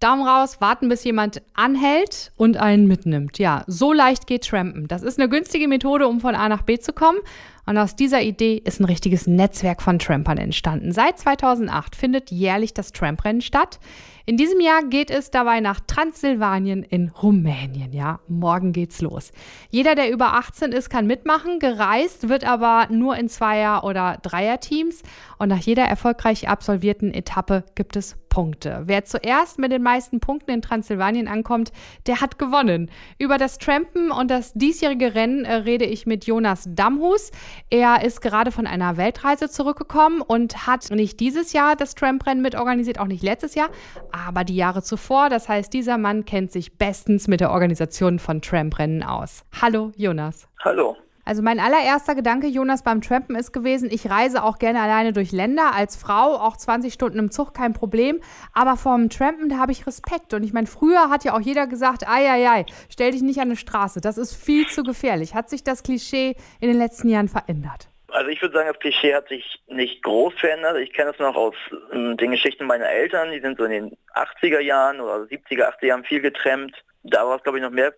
Daumen 0.00 0.26
raus, 0.26 0.60
warten, 0.60 0.88
bis 0.88 1.02
jemand 1.02 1.42
anhält 1.54 2.30
und 2.36 2.56
einen 2.56 2.86
mitnimmt. 2.86 3.38
Ja, 3.38 3.64
so 3.66 3.92
leicht 3.92 4.26
geht 4.26 4.46
Trampen. 4.46 4.86
Das 4.86 5.02
ist 5.02 5.18
eine 5.18 5.28
günstige 5.28 5.66
Methode, 5.66 6.06
um 6.06 6.20
von 6.20 6.36
A 6.36 6.48
nach 6.48 6.62
B 6.62 6.78
zu 6.78 6.92
kommen. 6.92 7.18
Und 7.66 7.76
aus 7.76 7.96
dieser 7.96 8.22
Idee 8.22 8.62
ist 8.64 8.80
ein 8.80 8.86
richtiges 8.86 9.26
Netzwerk 9.26 9.82
von 9.82 9.98
Trampern 9.98 10.38
entstanden. 10.38 10.92
Seit 10.92 11.18
2008 11.18 11.96
findet 11.96 12.30
jährlich 12.30 12.72
das 12.72 12.92
Tramprennen 12.92 13.42
statt. 13.42 13.78
In 14.24 14.38
diesem 14.38 14.60
Jahr 14.60 14.84
geht 14.84 15.10
es 15.10 15.30
dabei 15.30 15.60
nach 15.60 15.80
Transsilvanien 15.80 16.82
in 16.82 17.10
Rumänien. 17.10 17.92
Ja, 17.92 18.20
morgen 18.26 18.72
geht's 18.72 19.02
los. 19.02 19.32
Jeder, 19.68 19.94
der 19.94 20.10
über 20.10 20.34
18 20.34 20.72
ist, 20.72 20.88
kann 20.88 21.06
mitmachen. 21.06 21.58
Gereist 21.58 22.30
wird 22.30 22.44
aber 22.44 22.88
nur 22.90 23.16
in 23.16 23.28
Zweier- 23.28 23.84
oder 23.84 24.18
Dreierteams. 24.22 25.02
Und 25.38 25.48
nach 25.48 25.60
jeder 25.60 25.84
erfolgreich 25.84 26.48
absolvierten 26.48 27.12
Etappe 27.12 27.64
gibt 27.74 27.96
es 27.96 28.16
Punkte. 28.38 28.82
Wer 28.84 29.04
zuerst 29.04 29.58
mit 29.58 29.72
den 29.72 29.82
meisten 29.82 30.20
Punkten 30.20 30.52
in 30.52 30.62
Transsilvanien 30.62 31.26
ankommt, 31.26 31.72
der 32.06 32.20
hat 32.20 32.38
gewonnen. 32.38 32.88
Über 33.18 33.36
das 33.36 33.58
Trampen 33.58 34.12
und 34.12 34.30
das 34.30 34.52
diesjährige 34.52 35.16
Rennen 35.16 35.44
äh, 35.44 35.54
rede 35.54 35.84
ich 35.84 36.06
mit 36.06 36.24
Jonas 36.24 36.68
Damhus. 36.68 37.32
Er 37.68 38.04
ist 38.04 38.20
gerade 38.20 38.52
von 38.52 38.68
einer 38.68 38.96
Weltreise 38.96 39.50
zurückgekommen 39.50 40.20
und 40.20 40.68
hat 40.68 40.88
nicht 40.92 41.18
dieses 41.18 41.52
Jahr 41.52 41.74
das 41.74 41.96
Tramprennen 41.96 42.40
mitorganisiert, 42.40 43.00
auch 43.00 43.08
nicht 43.08 43.24
letztes 43.24 43.56
Jahr, 43.56 43.70
aber 44.12 44.44
die 44.44 44.54
Jahre 44.54 44.84
zuvor. 44.84 45.30
Das 45.30 45.48
heißt, 45.48 45.72
dieser 45.72 45.98
Mann 45.98 46.24
kennt 46.24 46.52
sich 46.52 46.78
bestens 46.78 47.26
mit 47.26 47.40
der 47.40 47.50
Organisation 47.50 48.20
von 48.20 48.40
Tramprennen 48.40 49.02
aus. 49.02 49.42
Hallo, 49.60 49.90
Jonas. 49.96 50.46
Hallo. 50.62 50.96
Also 51.28 51.42
mein 51.42 51.60
allererster 51.60 52.14
Gedanke, 52.14 52.46
Jonas, 52.46 52.82
beim 52.82 53.02
Trampen 53.02 53.36
ist 53.36 53.52
gewesen, 53.52 53.90
ich 53.92 54.08
reise 54.08 54.42
auch 54.42 54.58
gerne 54.58 54.80
alleine 54.80 55.12
durch 55.12 55.30
Länder, 55.30 55.74
als 55.74 55.94
Frau, 55.94 56.36
auch 56.36 56.56
20 56.56 56.90
Stunden 56.90 57.18
im 57.18 57.30
Zug, 57.30 57.52
kein 57.52 57.74
Problem. 57.74 58.22
Aber 58.54 58.78
vom 58.78 59.10
Trampen, 59.10 59.50
da 59.50 59.58
habe 59.58 59.70
ich 59.70 59.86
Respekt. 59.86 60.32
Und 60.32 60.42
ich 60.42 60.54
meine, 60.54 60.66
früher 60.66 61.10
hat 61.10 61.24
ja 61.24 61.34
auch 61.34 61.40
jeder 61.40 61.66
gesagt, 61.66 62.08
ei, 62.08 62.30
ei, 62.30 62.48
ei, 62.48 62.66
stell 62.88 63.10
dich 63.10 63.20
nicht 63.20 63.40
an 63.40 63.48
eine 63.48 63.56
Straße, 63.56 64.00
das 64.00 64.16
ist 64.16 64.42
viel 64.42 64.66
zu 64.68 64.82
gefährlich. 64.84 65.34
Hat 65.34 65.50
sich 65.50 65.62
das 65.62 65.82
Klischee 65.82 66.34
in 66.60 66.68
den 66.68 66.78
letzten 66.78 67.10
Jahren 67.10 67.28
verändert? 67.28 67.90
Also 68.10 68.30
ich 68.30 68.40
würde 68.40 68.54
sagen, 68.54 68.68
das 68.72 68.80
Klischee 68.80 69.14
hat 69.14 69.28
sich 69.28 69.60
nicht 69.66 70.02
groß 70.04 70.32
verändert. 70.32 70.78
Ich 70.78 70.94
kenne 70.94 71.10
es 71.10 71.18
noch 71.18 71.36
aus 71.36 71.54
äh, 71.92 72.16
den 72.16 72.30
Geschichten 72.30 72.64
meiner 72.64 72.88
Eltern, 72.88 73.32
die 73.32 73.40
sind 73.40 73.58
so 73.58 73.64
in 73.64 73.72
den 73.72 73.98
80er 74.14 74.60
Jahren 74.60 74.98
oder 74.98 75.24
70er, 75.24 75.74
80er 75.74 75.86
Jahren 75.88 76.04
viel 76.04 76.22
getrennt. 76.22 76.74
Da 77.02 77.26
war 77.26 77.36
es, 77.36 77.42
glaube 77.42 77.58
ich, 77.58 77.62
noch 77.62 77.70
mehr 77.70 77.92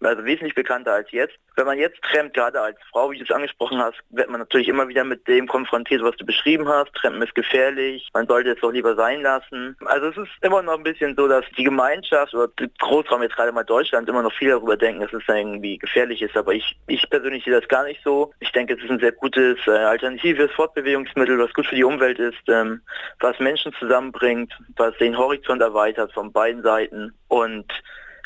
also 0.00 0.24
wesentlich 0.24 0.54
bekannter 0.54 0.92
als 0.92 1.10
jetzt. 1.10 1.34
Wenn 1.54 1.66
man 1.66 1.78
jetzt 1.78 2.00
trennt, 2.02 2.34
gerade 2.34 2.60
als 2.60 2.78
Frau, 2.90 3.10
wie 3.10 3.18
du 3.18 3.24
es 3.24 3.30
angesprochen 3.30 3.78
hast, 3.78 3.96
wird 4.10 4.30
man 4.30 4.40
natürlich 4.40 4.68
immer 4.68 4.88
wieder 4.88 5.04
mit 5.04 5.26
dem 5.28 5.46
konfrontiert, 5.46 6.02
was 6.02 6.16
du 6.16 6.24
beschrieben 6.24 6.68
hast. 6.68 6.92
Trennen 6.94 7.20
ist 7.22 7.34
gefährlich, 7.34 8.08
man 8.14 8.26
sollte 8.26 8.52
es 8.52 8.60
doch 8.60 8.72
lieber 8.72 8.94
sein 8.94 9.22
lassen. 9.22 9.76
Also 9.84 10.08
es 10.08 10.16
ist 10.16 10.30
immer 10.42 10.62
noch 10.62 10.74
ein 10.74 10.82
bisschen 10.82 11.14
so, 11.16 11.28
dass 11.28 11.44
die 11.56 11.64
Gemeinschaft 11.64 12.34
oder 12.34 12.48
der 12.58 12.68
Großraum 12.78 13.22
jetzt 13.22 13.36
gerade 13.36 13.52
mal 13.52 13.64
Deutschland 13.64 14.08
immer 14.08 14.22
noch 14.22 14.32
viel 14.32 14.50
darüber 14.50 14.76
denken, 14.76 15.02
dass 15.02 15.12
es 15.12 15.22
irgendwie 15.28 15.78
gefährlich 15.78 16.22
ist. 16.22 16.36
Aber 16.36 16.54
ich, 16.54 16.76
ich 16.86 17.08
persönlich 17.10 17.44
sehe 17.44 17.58
das 17.58 17.68
gar 17.68 17.84
nicht 17.84 18.00
so. 18.02 18.32
Ich 18.40 18.52
denke, 18.52 18.74
es 18.74 18.82
ist 18.82 18.90
ein 18.90 19.00
sehr 19.00 19.12
gutes 19.12 19.58
äh, 19.66 19.70
alternatives 19.70 20.50
Fortbewegungsmittel, 20.52 21.38
was 21.38 21.52
gut 21.52 21.66
für 21.66 21.74
die 21.74 21.84
Umwelt 21.84 22.18
ist, 22.18 22.48
ähm, 22.48 22.80
was 23.20 23.38
Menschen 23.38 23.72
zusammenbringt, 23.78 24.52
was 24.76 24.96
den 24.98 25.16
Horizont 25.16 25.60
erweitert 25.60 26.12
von 26.12 26.32
beiden 26.32 26.62
Seiten 26.62 27.12
und 27.28 27.66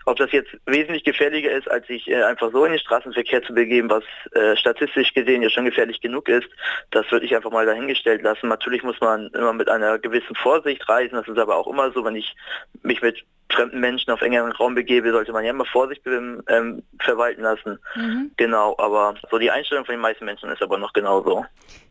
ob 0.07 0.17
das 0.17 0.33
jetzt 0.33 0.51
wesentlich 0.67 1.05
gefährlicher 1.05 1.51
ist, 1.51 1.71
als 1.71 1.87
sich 1.87 2.09
äh, 2.09 2.23
einfach 2.23 2.51
so 2.53 2.65
in 2.65 2.73
den 2.73 2.81
Straßenverkehr 2.81 3.43
zu 3.43 3.55
begeben, 3.55 3.91
was 3.91 4.05
äh, 4.33 4.57
statistisch 4.57 5.15
gesehen 5.15 5.43
ja 5.43 5.51
schon 5.51 5.65
gefährlich 5.65 6.01
genug 6.01 6.29
ist, 6.29 6.49
das 6.91 7.11
würde 7.11 7.27
ich 7.27 7.35
einfach 7.35 7.51
mal 7.51 7.67
dahingestellt 7.67 8.23
lassen. 8.23 8.49
Natürlich 8.49 8.83
muss 8.83 9.01
man 9.01 9.29
immer 9.29 9.53
mit 9.53 9.69
einer 9.69 9.99
gewissen 9.99 10.35
Vorsicht 10.37 10.89
reisen, 10.89 11.17
das 11.17 11.29
ist 11.29 11.39
aber 11.39 11.57
auch 11.57 11.67
immer 11.67 11.93
so, 11.93 12.05
wenn 12.05 12.17
ich 12.17 12.35
mich 12.83 13.03
mit 13.03 13.25
fremden 13.53 13.81
Menschen 13.81 14.11
auf 14.13 14.23
engeren 14.23 14.53
Raum 14.53 14.75
begebe, 14.75 15.11
sollte 15.11 15.33
man 15.33 15.45
ja 15.45 15.51
immer 15.51 15.65
Vorsicht 15.65 16.03
ähm, 16.07 16.83
verwalten 17.01 17.43
lassen. 17.43 17.79
Mhm. 17.97 18.31
Genau, 18.37 18.77
aber 18.79 19.15
so 19.31 19.39
die 19.39 19.51
Einstellung 19.51 19.85
von 19.85 19.95
den 19.95 20.01
meisten 20.01 20.25
Menschen 20.25 20.51
ist 20.51 20.63
aber 20.63 20.79
noch 20.79 20.93
genauso. 20.93 21.45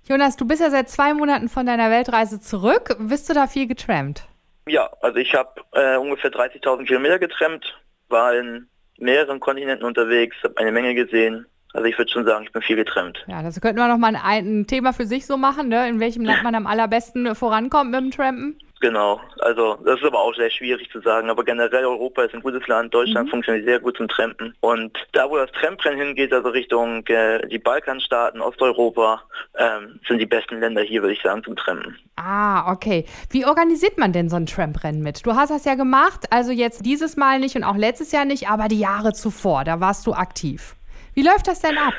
Jonas, 0.08 0.38
du 0.38 0.48
bist 0.48 0.62
ja 0.62 0.70
seit 0.70 0.90
zwei 0.90 1.14
Monaten 1.14 1.50
von 1.50 1.66
deiner 1.66 1.92
Weltreise 1.92 2.40
zurück. 2.40 2.96
Bist 3.00 3.30
du 3.30 3.34
da 3.34 3.48
viel 3.48 3.68
getrampt? 3.68 4.24
Ja, 4.68 4.90
also 5.02 5.18
ich 5.18 5.34
habe 5.34 5.62
äh, 5.74 5.98
ungefähr 5.98 6.32
30.000 6.32 6.86
Kilometer 6.86 7.20
getrennt, 7.20 7.78
war 8.10 8.36
in 8.36 8.68
mehreren 8.98 9.40
Kontinenten 9.40 9.86
unterwegs, 9.86 10.36
habe 10.44 10.58
eine 10.58 10.72
Menge 10.72 10.96
gesehen. 10.96 11.46
Also 11.74 11.86
ich 11.86 11.98
würde 11.98 12.12
schon 12.12 12.26
sagen, 12.26 12.46
ich 12.46 12.52
bin 12.52 12.62
viel 12.62 12.76
getrennt. 12.76 13.24
Ja, 13.28 13.44
das 13.44 13.62
könnten 13.62 13.78
wir 13.78 13.88
noch 13.88 13.98
mal 13.98 14.16
ein, 14.16 14.62
ein 14.62 14.68
Thema 14.68 14.92
für 14.92 15.06
sich 15.06 15.26
so 15.28 15.38
machen, 15.38 15.70
ne? 15.70 15.88
in 15.88 16.00
welchem 16.00 16.24
Land 16.24 16.42
man 16.44 16.56
am 16.56 16.68
allerbesten 16.68 17.36
vorankommt 17.36 17.92
mit 17.92 18.00
dem 18.00 18.12
Trampen. 18.12 18.60
Genau, 18.82 19.20
also 19.40 19.76
das 19.84 20.00
ist 20.00 20.06
aber 20.06 20.20
auch 20.20 20.34
sehr 20.36 20.50
schwierig 20.50 20.90
zu 20.90 21.02
sagen, 21.02 21.30
aber 21.30 21.44
generell 21.44 21.86
Europa 21.86 22.24
ist 22.24 22.34
ein 22.34 22.42
gutes 22.42 22.66
Land, 22.68 22.94
Deutschland 22.94 23.28
mhm. 23.28 23.32
funktioniert 23.32 23.66
sehr 23.66 23.80
gut 23.80 23.98
zum 23.98 24.08
Trampen 24.08 24.56
und 24.62 24.98
da 25.12 25.30
wo 25.30 25.36
das 25.36 25.52
Tramprennen 25.52 26.00
hingeht, 26.00 26.32
also 26.32 26.50
Richtung 26.50 27.06
äh, 27.08 27.46
die 27.48 27.60
Balkanstaaten, 27.60 28.40
Osteuropa, 28.40 29.22
ähm, 29.58 30.00
sind 30.08 30.20
die 30.20 30.26
besten 30.26 30.62
Länder 30.62 30.82
hier, 30.82 31.02
würde 31.02 31.14
ich 31.14 31.22
sagen, 31.22 31.44
zum 31.44 31.58
Trampen. 31.58 31.98
Ah, 32.16 32.72
okay. 32.72 33.06
Wie 33.30 33.46
organisiert 33.46 33.98
man 33.98 34.14
denn 34.14 34.30
so 34.30 34.38
ein 34.38 34.46
Tramprennen 34.46 35.02
mit? 35.02 35.26
Du 35.26 35.36
hast 35.36 35.50
das 35.50 35.66
ja 35.66 35.76
gemacht, 35.76 36.28
also 36.32 36.52
jetzt 36.52 36.86
dieses 36.86 37.18
Mal 37.18 37.40
nicht 37.40 37.58
und 37.58 37.66
auch 37.66 37.76
letztes 37.76 38.14
Jahr 38.14 38.26
nicht, 38.26 38.50
aber 38.50 38.70
die 38.70 38.80
Jahre 38.80 39.12
zuvor, 39.12 39.66
da 39.66 39.82
warst 39.82 40.08
du 40.08 40.14
aktiv. 40.14 40.76
Wie 41.16 41.24
läuft 41.24 41.48
das 41.48 41.60
denn 41.60 41.78
ab? 41.78 41.96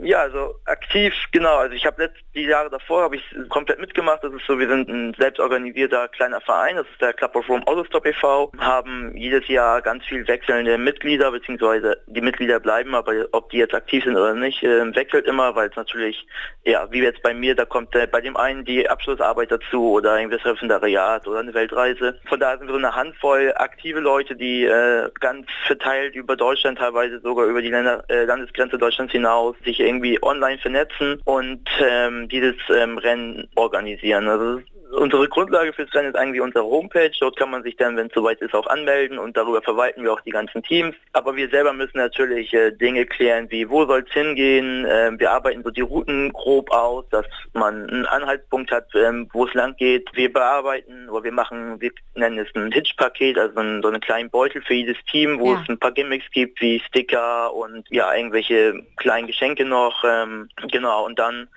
Ja, 0.00 0.20
also 0.20 0.54
aktiv, 0.64 1.12
genau. 1.32 1.56
Also 1.56 1.74
ich 1.74 1.84
habe 1.84 2.10
die 2.34 2.44
Jahre 2.44 2.70
davor 2.70 3.02
habe 3.02 3.16
ich 3.16 3.22
komplett 3.48 3.80
mitgemacht. 3.80 4.22
Das 4.22 4.32
ist 4.32 4.46
so, 4.46 4.56
wir 4.56 4.68
sind 4.68 4.88
ein 4.88 5.14
selbstorganisierter 5.18 6.06
kleiner 6.08 6.40
Verein. 6.40 6.76
Das 6.76 6.86
ist 6.86 7.00
der 7.00 7.12
Club 7.12 7.34
of 7.34 7.48
Rome 7.48 7.66
Autostop 7.66 8.06
e.V. 8.06 8.52
Haben 8.58 9.16
jedes 9.16 9.48
Jahr 9.48 9.82
ganz 9.82 10.04
viel 10.04 10.26
wechselnde 10.28 10.78
Mitglieder, 10.78 11.32
beziehungsweise 11.32 12.00
die 12.06 12.20
Mitglieder 12.20 12.60
bleiben, 12.60 12.94
aber 12.94 13.12
ob 13.32 13.50
die 13.50 13.56
jetzt 13.56 13.74
aktiv 13.74 14.04
sind 14.04 14.16
oder 14.16 14.34
nicht, 14.34 14.62
äh, 14.62 14.94
wechselt 14.94 15.26
immer, 15.26 15.56
weil 15.56 15.68
es 15.68 15.76
natürlich, 15.76 16.28
ja, 16.64 16.86
wie 16.92 17.02
jetzt 17.02 17.22
bei 17.22 17.34
mir, 17.34 17.56
da 17.56 17.64
kommt 17.64 17.92
äh, 17.96 18.06
bei 18.06 18.20
dem 18.20 18.36
einen 18.36 18.64
die 18.64 18.88
Abschlussarbeit 18.88 19.50
dazu 19.50 19.94
oder 19.94 20.16
irgendwas 20.16 20.44
Referendariat 20.44 21.26
oder 21.26 21.40
eine 21.40 21.54
Weltreise. 21.54 22.20
Von 22.28 22.38
daher 22.38 22.58
sind 22.58 22.68
wir 22.68 22.74
so 22.74 22.78
eine 22.78 22.94
Handvoll 22.94 23.52
aktive 23.56 23.98
Leute, 23.98 24.36
die 24.36 24.64
äh, 24.64 25.10
ganz 25.18 25.48
verteilt 25.66 26.14
über 26.14 26.36
Deutschland, 26.36 26.78
teilweise 26.78 27.18
sogar 27.18 27.46
über 27.46 27.62
die 27.62 27.70
Länder, 27.70 28.04
äh, 28.08 28.24
Landesgrenze 28.24 28.78
Deutschlands 28.78 29.12
hinaus 29.12 29.56
sich 29.64 29.87
irgendwie 29.88 30.22
online 30.22 30.58
vernetzen 30.58 31.20
und 31.24 31.68
ähm, 31.80 32.28
dieses 32.28 32.56
ähm, 32.68 32.98
Rennen 32.98 33.48
organisieren. 33.56 34.28
Also 34.28 34.60
unsere 34.92 35.28
Grundlage 35.28 35.72
fürs 35.72 35.92
Rennen 35.94 36.08
ist 36.08 36.16
eigentlich 36.16 36.40
unsere 36.40 36.64
Homepage. 36.64 37.10
Dort 37.20 37.36
kann 37.36 37.50
man 37.50 37.62
sich 37.62 37.76
dann, 37.76 37.96
wenn 37.96 38.08
es 38.08 38.14
soweit 38.14 38.40
ist, 38.40 38.54
auch 38.54 38.66
anmelden 38.66 39.18
und 39.18 39.36
darüber 39.36 39.62
verwalten 39.62 40.02
wir 40.02 40.12
auch 40.12 40.20
die 40.20 40.30
ganzen 40.30 40.62
Teams. 40.62 40.94
Aber 41.12 41.36
wir 41.36 41.48
selber 41.48 41.72
müssen 41.72 41.98
natürlich 41.98 42.52
äh, 42.54 42.70
Dinge 42.70 43.06
klären, 43.06 43.50
wie 43.50 43.68
wo 43.68 43.84
soll 43.86 44.04
es 44.06 44.12
hingehen. 44.12 44.84
Äh, 44.84 45.12
wir 45.18 45.30
arbeiten 45.30 45.62
so 45.62 45.70
die 45.70 45.80
Routen 45.80 46.32
grob 46.32 46.70
aus, 46.70 47.04
dass 47.10 47.26
man 47.52 47.88
einen 47.88 48.06
Anhaltspunkt 48.06 48.70
hat, 48.70 48.86
ähm, 48.94 49.28
wo 49.32 49.46
es 49.46 49.54
lang 49.54 49.76
geht. 49.76 50.08
Wir 50.14 50.32
bearbeiten 50.32 51.08
oder 51.08 51.24
wir 51.24 51.32
machen, 51.32 51.80
wir 51.80 51.90
nennen 52.14 52.38
es 52.38 52.48
ein 52.54 52.72
Hitch-Paket, 52.72 53.38
also 53.38 53.58
ein, 53.58 53.82
so 53.82 53.88
einen 53.88 54.00
kleinen 54.00 54.30
Beutel 54.30 54.62
für 54.62 54.74
jedes 54.74 54.96
Team, 55.10 55.38
wo 55.38 55.52
ja. 55.52 55.60
es 55.62 55.68
ein 55.68 55.78
paar 55.78 55.92
Gimmicks 55.92 56.30
gibt, 56.32 56.60
wie 56.60 56.80
Sticker 56.80 57.52
und 57.54 57.86
ja, 57.90 58.14
irgendwelche 58.14 58.82
kleinen 58.96 59.26
Geschenke 59.26 59.64
noch. 59.64 60.04
Ähm, 60.04 60.48
genau, 60.70 61.04
und 61.04 61.18
dann 61.18 61.48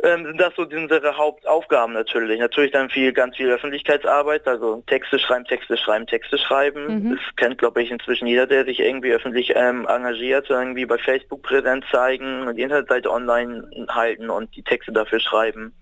ähm, 0.00 0.26
sind 0.26 0.40
das 0.40 0.54
so 0.54 0.62
unsere 0.62 1.16
Hauptaufgaben 1.16 1.92
natürlich. 1.92 2.38
Natürlich 2.38 2.70
dann 2.70 2.88
viel, 2.88 3.12
ganz 3.12 3.36
viel 3.36 3.50
Öffentlichkeitsarbeit, 3.50 4.46
also 4.46 4.82
Texte 4.86 5.18
schreiben, 5.18 5.44
Texte 5.44 5.76
schreiben, 5.76 6.06
Texte 6.06 6.38
schreiben. 6.38 6.86
Mhm. 6.86 7.10
Das 7.16 7.36
kennt, 7.36 7.58
glaube 7.58 7.82
ich, 7.82 7.90
inzwischen 7.90 8.26
jeder, 8.26 8.46
der 8.46 8.64
sich 8.64 8.78
irgendwie 8.78 9.12
öffentlich 9.12 9.52
ähm, 9.56 9.86
engagiert, 9.88 10.48
irgendwie 10.50 10.86
bei 10.86 10.98
Facebook 10.98 11.42
Präsenz 11.42 11.84
zeigen, 11.90 12.54
die 12.54 12.62
Internetseite 12.62 13.10
online 13.10 13.68
halten 13.88 14.30
und 14.30 14.54
die 14.54 14.62
Texte 14.62 14.92
dafür 14.92 15.18
schreiben 15.18 15.74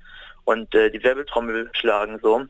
und 0.45 0.75
äh, 0.75 0.91
die 0.91 1.03
Werbetrommel 1.03 1.69
schlagen 1.75 2.19
so. 2.23 2.47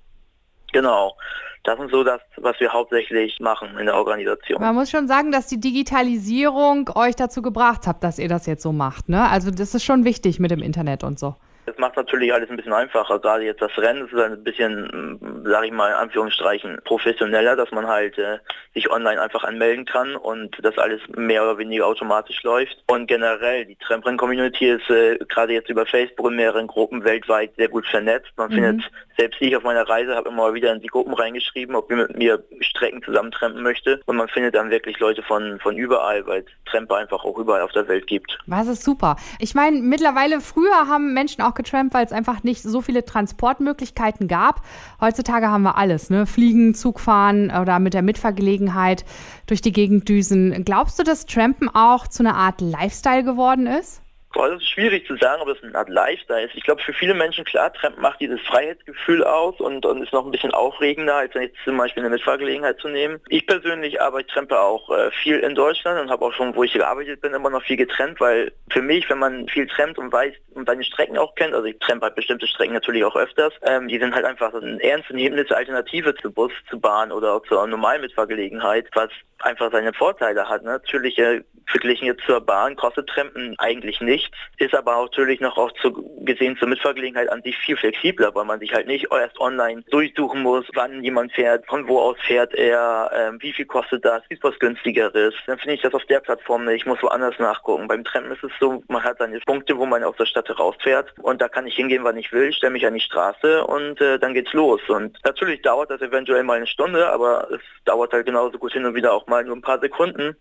Genau. 0.72 1.16
Das 1.64 1.80
ist 1.80 1.90
so 1.90 2.04
das, 2.04 2.20
was 2.36 2.60
wir 2.60 2.72
hauptsächlich 2.72 3.40
machen 3.40 3.76
in 3.76 3.86
der 3.86 3.96
Organisation. 3.96 4.60
Man 4.60 4.76
muss 4.76 4.88
schon 4.88 5.08
sagen, 5.08 5.32
dass 5.32 5.48
die 5.48 5.58
Digitalisierung 5.58 6.90
euch 6.94 7.16
dazu 7.16 7.42
gebracht 7.42 7.88
hat, 7.88 8.04
dass 8.04 8.20
ihr 8.20 8.28
das 8.28 8.46
jetzt 8.46 8.62
so 8.62 8.70
macht. 8.70 9.08
Ne? 9.08 9.28
Also 9.28 9.50
das 9.50 9.74
ist 9.74 9.82
schon 9.82 10.04
wichtig 10.04 10.38
mit 10.38 10.52
dem 10.52 10.62
Internet 10.62 11.02
und 11.02 11.18
so. 11.18 11.34
Das 11.66 11.76
macht 11.78 11.96
natürlich 11.96 12.32
alles 12.32 12.48
ein 12.48 12.56
bisschen 12.56 12.72
einfacher. 12.72 13.18
Gerade 13.18 13.44
jetzt 13.44 13.60
das 13.60 13.76
Rennen 13.76 14.06
ist 14.06 14.14
ein 14.14 14.44
bisschen, 14.44 15.18
sage 15.44 15.66
ich 15.66 15.72
mal 15.72 15.88
in 15.88 15.94
Anführungsstrichen, 15.94 16.78
professioneller, 16.84 17.56
dass 17.56 17.72
man 17.72 17.88
halt 17.88 18.16
äh, 18.18 18.38
sich 18.72 18.88
online 18.88 19.20
einfach 19.20 19.42
anmelden 19.42 19.84
kann 19.84 20.14
und 20.14 20.56
das 20.62 20.78
alles 20.78 21.00
mehr 21.16 21.42
oder 21.42 21.58
weniger 21.58 21.86
automatisch 21.86 22.40
läuft. 22.44 22.76
Und 22.86 23.08
generell, 23.08 23.66
die 23.66 23.74
Tramprennung-Community 23.76 24.68
ist 24.68 24.88
äh, 24.90 25.18
gerade 25.28 25.54
jetzt 25.54 25.68
über 25.68 25.86
Facebook 25.86 26.30
in 26.30 26.36
mehreren 26.36 26.68
Gruppen 26.68 27.02
weltweit 27.02 27.52
sehr 27.56 27.68
gut 27.68 27.84
vernetzt. 27.86 28.30
Man 28.36 28.50
mhm. 28.50 28.54
findet, 28.54 28.90
selbst 29.18 29.42
ich 29.42 29.56
auf 29.56 29.64
meiner 29.64 29.88
Reise 29.88 30.14
habe 30.14 30.28
immer 30.28 30.54
wieder 30.54 30.72
in 30.72 30.80
die 30.80 30.86
Gruppen 30.86 31.14
reingeschrieben, 31.14 31.74
ob 31.74 31.90
ich 31.90 31.96
mit 31.96 32.16
mir 32.16 32.44
Strecken 32.60 33.02
zusammentrampen 33.02 33.62
möchte. 33.62 34.00
Und 34.06 34.16
man 34.16 34.28
findet 34.28 34.54
dann 34.54 34.70
wirklich 34.70 35.00
Leute 35.00 35.24
von, 35.24 35.58
von 35.58 35.76
überall, 35.76 36.24
weil 36.28 36.42
es 36.42 36.70
Tramper 36.70 36.96
einfach 36.96 37.24
auch 37.24 37.36
überall 37.38 37.62
auf 37.62 37.72
der 37.72 37.88
Welt 37.88 38.06
gibt. 38.06 38.38
Was 38.46 38.68
ist 38.68 38.84
super. 38.84 39.16
Ich 39.40 39.54
meine, 39.54 39.80
mittlerweile 39.80 40.40
früher 40.40 40.86
haben 40.86 41.12
Menschen 41.12 41.42
auch 41.42 41.55
getrampt, 41.56 41.94
weil 41.94 42.06
es 42.06 42.12
einfach 42.12 42.44
nicht 42.44 42.62
so 42.62 42.80
viele 42.80 43.04
Transportmöglichkeiten 43.04 44.28
gab. 44.28 44.62
Heutzutage 45.00 45.48
haben 45.48 45.64
wir 45.64 45.76
alles, 45.76 46.08
ne? 46.08 46.26
Fliegen, 46.26 46.74
Zug 46.74 47.00
fahren 47.00 47.50
oder 47.50 47.80
mit 47.80 47.94
der 47.94 48.02
Mitfahrgelegenheit 48.02 49.04
durch 49.46 49.60
die 49.60 49.72
Gegend 49.72 50.08
düsen. 50.08 50.64
Glaubst 50.64 50.98
du, 50.98 51.02
dass 51.02 51.26
Trampen 51.26 51.68
auch 51.68 52.06
zu 52.06 52.22
einer 52.22 52.36
Art 52.36 52.60
Lifestyle 52.60 53.24
geworden 53.24 53.66
ist? 53.66 54.02
Boah, 54.36 54.50
das 54.50 54.60
ist 54.60 54.68
schwierig 54.68 55.06
zu 55.06 55.16
sagen, 55.16 55.40
ob 55.40 55.48
das 55.48 55.62
eine 55.62 55.74
Art 55.74 55.88
Lifestyle 55.88 56.44
ist. 56.44 56.54
Ich 56.54 56.62
glaube, 56.62 56.82
für 56.82 56.92
viele 56.92 57.14
Menschen, 57.14 57.46
klar, 57.46 57.72
Trampen 57.72 58.02
macht 58.02 58.20
dieses 58.20 58.38
Freiheitsgefühl 58.42 59.24
aus 59.24 59.58
und, 59.60 59.86
und 59.86 60.02
ist 60.02 60.12
noch 60.12 60.26
ein 60.26 60.30
bisschen 60.30 60.50
aufregender, 60.50 61.14
als 61.14 61.32
jetzt 61.32 61.56
zum 61.64 61.78
Beispiel 61.78 62.02
eine 62.02 62.10
Mitfahrgelegenheit 62.10 62.78
zu 62.78 62.88
nehmen. 62.88 63.18
Ich 63.30 63.46
persönlich 63.46 63.94
ich 63.94 64.26
trampe 64.26 64.60
auch 64.60 64.90
äh, 64.90 65.10
viel 65.22 65.38
in 65.38 65.54
Deutschland 65.54 65.98
und 65.98 66.10
habe 66.10 66.26
auch 66.26 66.34
schon, 66.34 66.54
wo 66.54 66.64
ich 66.64 66.74
gearbeitet 66.74 67.22
bin, 67.22 67.32
immer 67.32 67.48
noch 67.48 67.62
viel 67.62 67.78
getrennt, 67.78 68.20
weil 68.20 68.52
für 68.70 68.82
mich, 68.82 69.08
wenn 69.08 69.18
man 69.18 69.48
viel 69.48 69.66
trampt 69.68 69.96
und 69.96 70.12
weiß 70.12 70.34
und 70.52 70.68
seine 70.68 70.84
Strecken 70.84 71.16
auch 71.16 71.34
kennt, 71.34 71.54
also 71.54 71.64
ich 71.64 71.78
trampe 71.78 72.04
halt 72.04 72.14
bestimmte 72.14 72.46
Strecken 72.46 72.74
natürlich 72.74 73.04
auch 73.04 73.16
öfters, 73.16 73.54
ähm, 73.62 73.88
die 73.88 73.98
sind 73.98 74.14
halt 74.14 74.26
einfach 74.26 74.52
eine 74.52 74.82
ernstzunehmende 74.82 75.56
Alternative 75.56 76.14
zu 76.14 76.30
Bus, 76.30 76.52
zu 76.68 76.78
Bahn 76.78 77.10
oder 77.10 77.42
zur 77.48 77.66
normalen 77.66 78.02
Mitfahrgelegenheit, 78.02 78.86
was 78.92 79.08
einfach 79.38 79.72
seine 79.72 79.94
Vorteile 79.94 80.46
hat. 80.46 80.62
Natürlich 80.62 81.18
äh, 81.18 81.40
verglichen 81.66 82.06
jetzt 82.06 82.24
zur 82.24 82.40
Bahn 82.40 82.76
kostet 82.76 83.08
Trampen 83.08 83.54
eigentlich 83.58 84.00
nichts, 84.00 84.36
ist 84.58 84.74
aber 84.74 85.00
natürlich 85.00 85.40
noch 85.40 85.56
auch 85.56 85.72
zu, 85.82 85.92
gesehen 86.24 86.56
zur 86.56 86.68
Mitfahrgelegenheit 86.68 87.30
an 87.30 87.42
sich 87.42 87.56
viel 87.56 87.76
flexibler, 87.76 88.34
weil 88.34 88.44
man 88.44 88.60
sich 88.60 88.72
halt 88.72 88.86
nicht 88.86 89.06
erst 89.10 89.38
online 89.40 89.82
durchsuchen 89.90 90.42
muss, 90.42 90.64
wann 90.74 91.02
jemand 91.02 91.32
fährt, 91.32 91.66
von 91.66 91.88
wo 91.88 91.98
aus 91.98 92.16
fährt 92.26 92.54
er, 92.54 93.10
äh, 93.12 93.42
wie 93.42 93.52
viel 93.52 93.66
kostet 93.66 94.04
das, 94.04 94.22
ist 94.28 94.42
was 94.42 94.58
günstigeres. 94.58 95.34
Dann 95.46 95.58
finde 95.58 95.74
ich 95.74 95.82
das 95.82 95.94
auf 95.94 96.04
der 96.04 96.20
Plattform 96.20 96.64
nicht, 96.64 96.76
ich 96.76 96.86
muss 96.86 97.02
woanders 97.02 97.38
nachgucken. 97.38 97.88
Beim 97.88 98.04
Trampen 98.04 98.32
ist 98.32 98.44
es 98.44 98.52
so, 98.60 98.82
man 98.88 99.02
hat 99.02 99.18
seine 99.18 99.40
Punkte, 99.40 99.76
wo 99.76 99.86
man 99.86 100.04
aus 100.04 100.16
der 100.16 100.26
Stadt 100.26 100.46
rausfährt 100.58 101.12
und 101.22 101.40
da 101.40 101.48
kann 101.48 101.66
ich 101.66 101.74
hingehen, 101.74 102.04
wann 102.04 102.16
ich 102.16 102.32
will, 102.32 102.52
stelle 102.52 102.72
mich 102.72 102.86
an 102.86 102.94
die 102.94 103.00
Straße 103.00 103.64
und 103.64 104.00
äh, 104.00 104.18
dann 104.18 104.34
geht's 104.34 104.52
los. 104.52 104.80
Und 104.88 105.18
natürlich 105.24 105.62
dauert 105.62 105.90
das 105.90 106.00
eventuell 106.00 106.42
mal 106.42 106.58
eine 106.58 106.66
Stunde, 106.66 107.08
aber 107.10 107.48
es 107.50 107.60
dauert 107.84 108.12
halt 108.12 108.26
genauso 108.26 108.58
gut 108.58 108.72
hin 108.72 108.84
und 108.84 108.94
wieder 108.94 109.12
auch 109.12 109.26
mal 109.26 109.44
nur 109.44 109.56
ein 109.56 109.62
paar 109.62 109.80
Sekunden. 109.80 110.36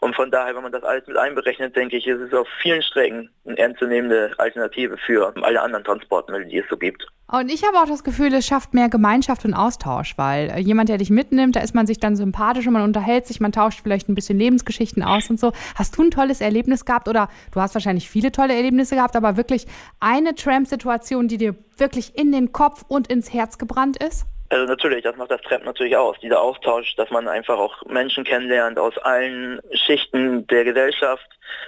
Und 0.00 0.14
von 0.16 0.30
daher, 0.30 0.54
wenn 0.54 0.62
man 0.62 0.72
das 0.72 0.82
alles 0.82 1.06
mit 1.06 1.16
einberechnet, 1.16 1.74
denke 1.76 1.96
ich, 1.96 2.06
ist 2.06 2.20
es 2.20 2.32
auf 2.32 2.48
vielen 2.60 2.82
Strecken 2.82 3.30
eine 3.46 3.58
ernstzunehmende 3.58 4.32
Alternative 4.38 4.96
für 4.98 5.32
alle 5.42 5.60
anderen 5.60 5.84
Transportmittel, 5.84 6.46
die 6.46 6.58
es 6.58 6.68
so 6.68 6.76
gibt. 6.76 7.06
Und 7.26 7.50
ich 7.50 7.64
habe 7.66 7.78
auch 7.78 7.86
das 7.86 8.04
Gefühl, 8.04 8.32
es 8.34 8.46
schafft 8.46 8.74
mehr 8.74 8.88
Gemeinschaft 8.88 9.44
und 9.44 9.54
Austausch, 9.54 10.18
weil 10.18 10.50
äh, 10.50 10.58
jemand, 10.60 10.90
der 10.90 10.98
dich 10.98 11.10
mitnimmt, 11.10 11.56
da 11.56 11.60
ist 11.60 11.74
man 11.74 11.86
sich 11.86 11.98
dann 11.98 12.16
sympathisch 12.16 12.66
und 12.66 12.74
man 12.74 12.82
unterhält 12.82 13.26
sich, 13.26 13.40
man 13.40 13.50
tauscht 13.50 13.80
vielleicht 13.82 14.08
ein 14.08 14.14
bisschen 14.14 14.38
Lebensgeschichten 14.38 15.02
aus 15.02 15.30
und 15.30 15.40
so. 15.40 15.52
Hast 15.74 15.96
du 15.96 16.02
ein 16.02 16.10
tolles 16.10 16.40
Erlebnis 16.40 16.84
gehabt 16.84 17.08
oder 17.08 17.28
du 17.52 17.60
hast 17.60 17.74
wahrscheinlich 17.74 18.10
viele 18.10 18.30
tolle 18.30 18.54
Erlebnisse 18.54 18.94
gehabt, 18.96 19.16
aber 19.16 19.36
wirklich 19.36 19.66
eine 20.00 20.34
Tramp-Situation, 20.34 21.26
die 21.26 21.38
dir 21.38 21.54
wirklich 21.78 22.16
in 22.16 22.30
den 22.30 22.52
Kopf 22.52 22.84
und 22.86 23.08
ins 23.08 23.32
Herz 23.32 23.56
gebrannt 23.56 24.02
ist? 24.02 24.26
Also 24.54 24.66
natürlich, 24.66 25.02
das 25.02 25.16
macht 25.16 25.32
das 25.32 25.40
Tramp 25.40 25.64
natürlich 25.64 25.96
aus, 25.96 26.16
dieser 26.20 26.40
Austausch, 26.40 26.94
dass 26.94 27.10
man 27.10 27.26
einfach 27.26 27.58
auch 27.58 27.84
Menschen 27.86 28.22
kennenlernt 28.22 28.78
aus 28.78 28.96
allen 28.98 29.60
Schichten 29.72 30.46
der 30.46 30.62
Gesellschaft. 30.62 31.26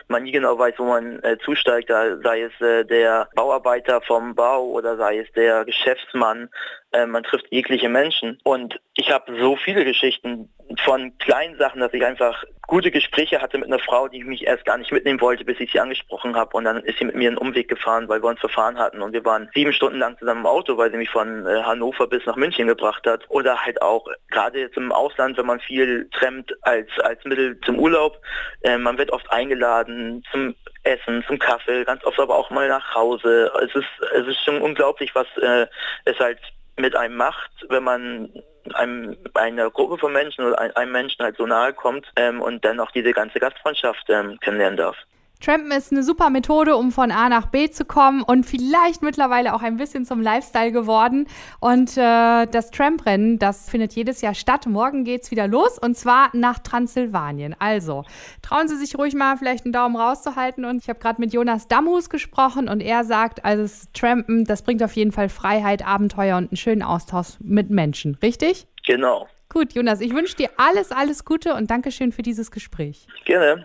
Man 0.08 0.24
nie 0.24 0.32
genau 0.32 0.58
weiß, 0.58 0.74
wo 0.78 0.84
man 0.84 1.22
äh, 1.22 1.36
zusteigt, 1.44 1.90
da 1.90 2.16
sei 2.22 2.42
es 2.42 2.60
äh, 2.60 2.84
der 2.84 3.28
Bauarbeiter 3.34 4.00
vom 4.00 4.34
Bau 4.34 4.64
oder 4.64 4.96
sei 4.96 5.18
es 5.18 5.32
der 5.32 5.64
Geschäftsmann. 5.64 6.48
Äh, 6.92 7.06
man 7.06 7.22
trifft 7.22 7.46
jegliche 7.50 7.88
Menschen. 7.88 8.38
Und 8.44 8.80
ich 8.94 9.10
habe 9.10 9.38
so 9.38 9.56
viele 9.56 9.84
Geschichten 9.84 10.48
von 10.84 11.16
kleinen 11.18 11.56
Sachen, 11.58 11.80
dass 11.80 11.92
ich 11.92 12.04
einfach 12.04 12.44
gute 12.66 12.90
Gespräche 12.90 13.40
hatte 13.40 13.58
mit 13.58 13.68
einer 13.68 13.78
Frau, 13.78 14.08
die 14.08 14.24
mich 14.24 14.46
erst 14.46 14.64
gar 14.64 14.78
nicht 14.78 14.90
mitnehmen 14.90 15.20
wollte, 15.20 15.44
bis 15.44 15.60
ich 15.60 15.70
sie 15.70 15.80
angesprochen 15.80 16.34
habe. 16.34 16.56
Und 16.56 16.64
dann 16.64 16.82
ist 16.82 16.98
sie 16.98 17.04
mit 17.04 17.14
mir 17.14 17.28
einen 17.28 17.38
Umweg 17.38 17.68
gefahren, 17.68 18.08
weil 18.08 18.22
wir 18.22 18.28
uns 18.28 18.40
verfahren 18.40 18.78
hatten. 18.78 19.02
Und 19.02 19.12
wir 19.12 19.24
waren 19.24 19.48
sieben 19.54 19.72
Stunden 19.72 19.98
lang 19.98 20.18
zusammen 20.18 20.40
im 20.40 20.46
Auto, 20.46 20.76
weil 20.76 20.90
sie 20.90 20.96
mich 20.96 21.10
von 21.10 21.46
äh, 21.46 21.62
Hannover 21.62 22.06
bis 22.06 22.24
nach 22.26 22.36
München 22.36 22.66
gebracht 22.66 23.06
hat. 23.06 23.24
Oder 23.28 23.64
halt 23.64 23.80
auch, 23.82 24.06
gerade 24.36 24.60
jetzt 24.60 24.76
im 24.76 24.92
Ausland, 24.92 25.38
wenn 25.38 25.46
man 25.46 25.60
viel 25.60 26.08
trennt 26.10 26.52
als, 26.60 26.88
als 27.02 27.24
Mittel 27.24 27.58
zum 27.62 27.78
Urlaub, 27.78 28.20
äh, 28.60 28.76
man 28.76 28.98
wird 28.98 29.10
oft 29.10 29.30
eingeladen 29.32 30.22
zum 30.30 30.54
Essen, 30.82 31.24
zum 31.26 31.38
Kaffee, 31.38 31.84
ganz 31.84 32.04
oft 32.04 32.20
aber 32.20 32.36
auch 32.36 32.50
mal 32.50 32.68
nach 32.68 32.94
Hause. 32.94 33.50
Es 33.64 33.74
ist, 33.74 33.88
es 34.14 34.26
ist 34.26 34.44
schon 34.44 34.60
unglaublich, 34.60 35.14
was 35.14 35.26
äh, 35.38 35.66
es 36.04 36.18
halt 36.18 36.38
mit 36.76 36.94
einem 36.94 37.16
macht, 37.16 37.50
wenn 37.70 37.82
man 37.82 38.30
einem, 38.74 39.16
einer 39.32 39.70
Gruppe 39.70 39.96
von 39.96 40.12
Menschen 40.12 40.44
oder 40.44 40.76
einem 40.76 40.92
Menschen 40.92 41.24
halt 41.24 41.38
so 41.38 41.46
nahe 41.46 41.72
kommt 41.72 42.06
ähm, 42.16 42.42
und 42.42 42.62
dann 42.62 42.78
auch 42.78 42.90
diese 42.90 43.12
ganze 43.12 43.40
Gastfreundschaft 43.40 44.04
ähm, 44.10 44.38
kennenlernen 44.40 44.76
darf. 44.76 44.96
Trampen 45.40 45.70
ist 45.70 45.92
eine 45.92 46.02
super 46.02 46.30
Methode, 46.30 46.76
um 46.76 46.92
von 46.92 47.10
A 47.10 47.28
nach 47.28 47.46
B 47.46 47.70
zu 47.70 47.84
kommen 47.84 48.22
und 48.22 48.44
vielleicht 48.44 49.02
mittlerweile 49.02 49.54
auch 49.54 49.62
ein 49.62 49.76
bisschen 49.76 50.04
zum 50.04 50.20
Lifestyle 50.20 50.72
geworden. 50.72 51.26
Und 51.60 51.96
äh, 51.96 52.46
das 52.46 52.70
Tramprennen, 52.70 53.38
das 53.38 53.68
findet 53.68 53.92
jedes 53.94 54.22
Jahr 54.22 54.34
statt. 54.34 54.66
Morgen 54.66 55.04
geht 55.04 55.22
es 55.22 55.30
wieder 55.30 55.46
los 55.46 55.78
und 55.78 55.96
zwar 55.96 56.30
nach 56.32 56.58
Transsilvanien. 56.58 57.54
Also 57.58 58.04
trauen 58.42 58.68
Sie 58.68 58.76
sich 58.76 58.96
ruhig 58.98 59.14
mal 59.14 59.36
vielleicht 59.36 59.64
einen 59.64 59.72
Daumen 59.72 59.96
rauszuhalten. 59.96 60.64
Und 60.64 60.82
ich 60.82 60.88
habe 60.88 60.98
gerade 60.98 61.20
mit 61.20 61.32
Jonas 61.32 61.68
Damhus 61.68 62.10
gesprochen 62.10 62.68
und 62.68 62.80
er 62.80 63.04
sagt, 63.04 63.44
also 63.44 63.62
das 63.62 63.88
Trampen, 63.92 64.44
das 64.44 64.62
bringt 64.62 64.82
auf 64.82 64.92
jeden 64.92 65.12
Fall 65.12 65.28
Freiheit, 65.28 65.86
Abenteuer 65.86 66.36
und 66.36 66.50
einen 66.50 66.56
schönen 66.56 66.82
Austausch 66.82 67.36
mit 67.40 67.70
Menschen. 67.70 68.16
Richtig? 68.22 68.66
Genau. 68.86 69.28
Gut, 69.48 69.74
Jonas, 69.74 70.00
ich 70.00 70.12
wünsche 70.12 70.36
dir 70.36 70.50
alles, 70.56 70.92
alles 70.92 71.24
Gute 71.24 71.54
und 71.54 71.70
Dankeschön 71.70 72.12
für 72.12 72.22
dieses 72.22 72.50
Gespräch. 72.50 73.06
Gerne. 73.24 73.64